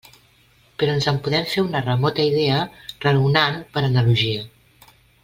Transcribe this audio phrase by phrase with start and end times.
[0.83, 2.63] Però ens en podem fer una remota idea
[3.07, 4.43] raonant per analogia.